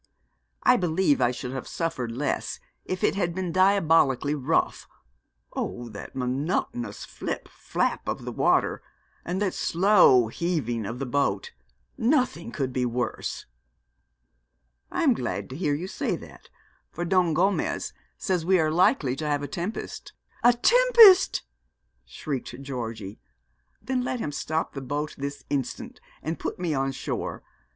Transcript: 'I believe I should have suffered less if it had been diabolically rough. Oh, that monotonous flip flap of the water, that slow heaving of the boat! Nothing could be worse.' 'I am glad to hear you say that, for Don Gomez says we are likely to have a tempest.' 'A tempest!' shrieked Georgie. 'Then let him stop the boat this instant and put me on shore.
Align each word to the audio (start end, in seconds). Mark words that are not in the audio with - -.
'I 0.63 0.77
believe 0.77 1.21
I 1.21 1.29
should 1.29 1.51
have 1.51 1.67
suffered 1.67 2.11
less 2.11 2.59
if 2.85 3.03
it 3.03 3.13
had 3.13 3.35
been 3.35 3.51
diabolically 3.51 4.33
rough. 4.33 4.87
Oh, 5.53 5.89
that 5.89 6.15
monotonous 6.15 7.05
flip 7.05 7.47
flap 7.47 8.07
of 8.09 8.25
the 8.25 8.31
water, 8.31 8.81
that 9.27 9.53
slow 9.53 10.27
heaving 10.29 10.87
of 10.87 10.97
the 10.97 11.05
boat! 11.05 11.51
Nothing 11.99 12.51
could 12.51 12.73
be 12.73 12.83
worse.' 12.83 13.45
'I 14.91 15.03
am 15.03 15.13
glad 15.13 15.51
to 15.51 15.55
hear 15.55 15.75
you 15.75 15.87
say 15.87 16.15
that, 16.15 16.49
for 16.89 17.05
Don 17.05 17.35
Gomez 17.35 17.93
says 18.17 18.43
we 18.43 18.59
are 18.59 18.71
likely 18.71 19.15
to 19.17 19.27
have 19.27 19.43
a 19.43 19.47
tempest.' 19.47 20.13
'A 20.43 20.53
tempest!' 20.63 21.43
shrieked 22.05 22.59
Georgie. 22.63 23.19
'Then 23.83 24.03
let 24.03 24.19
him 24.19 24.31
stop 24.31 24.73
the 24.73 24.81
boat 24.81 25.13
this 25.19 25.43
instant 25.51 26.01
and 26.23 26.39
put 26.39 26.57
me 26.57 26.73
on 26.73 26.91
shore. 26.91 27.43